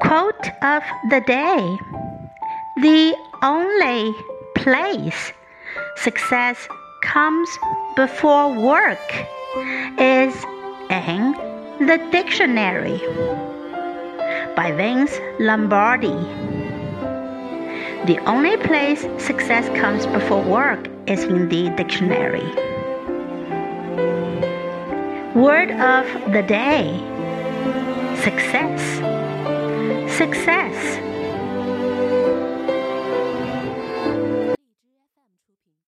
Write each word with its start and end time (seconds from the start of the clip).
Quote 0.00 0.48
of 0.62 0.82
the 1.10 1.20
day 1.26 1.78
The 2.76 3.16
only 3.42 4.14
place 4.54 5.32
success 5.96 6.68
comes 7.02 7.48
before 7.96 8.52
work 8.52 8.98
is 9.98 10.34
in 10.90 11.32
the 11.78 11.98
dictionary 12.10 12.98
by 14.56 14.72
Vince 14.72 15.18
Lombardi. 15.38 16.18
The 18.06 18.18
only 18.26 18.56
place 18.56 19.02
success 19.18 19.68
comes 19.80 20.06
before 20.06 20.42
work 20.42 20.88
is 21.06 21.24
in 21.24 21.48
the 21.48 21.70
dictionary. 21.70 22.48
Word 25.34 25.70
of 25.72 26.32
the 26.32 26.42
day 26.42 27.14
Success. 28.24 29.03
Success 30.16 31.13